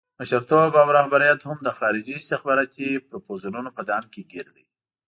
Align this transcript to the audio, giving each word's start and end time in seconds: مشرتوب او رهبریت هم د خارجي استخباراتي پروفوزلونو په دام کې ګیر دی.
مشرتوب 0.19 0.71
او 0.81 0.87
رهبریت 0.97 1.39
هم 1.49 1.57
د 1.63 1.69
خارجي 1.77 2.13
استخباراتي 2.17 2.87
پروفوزلونو 3.07 3.69
په 3.77 3.81
دام 3.89 4.03
کې 4.13 4.21
ګیر 4.31 4.47
دی. 4.55 4.65